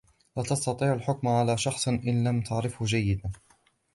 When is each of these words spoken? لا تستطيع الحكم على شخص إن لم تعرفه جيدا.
لا 0.37 0.43
تستطيع 0.43 0.93
الحكم 0.93 1.27
على 1.27 1.57
شخص 1.57 1.87
إن 1.87 2.23
لم 2.27 2.41
تعرفه 2.41 2.85
جيدا. 2.85 3.31